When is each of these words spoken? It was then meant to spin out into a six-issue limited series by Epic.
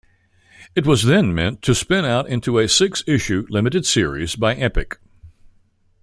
It 0.75 0.87
was 0.87 1.03
then 1.03 1.31
meant 1.35 1.61
to 1.61 1.75
spin 1.75 2.05
out 2.05 2.27
into 2.27 2.57
a 2.57 2.67
six-issue 2.67 3.45
limited 3.51 3.85
series 3.85 4.35
by 4.35 4.55
Epic. 4.55 4.97